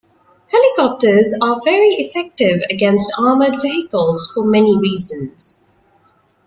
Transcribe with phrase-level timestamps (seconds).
[0.47, 5.77] Helicopters are very effective against armoured vehicles for many reasons.